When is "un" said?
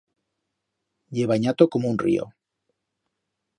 1.91-1.99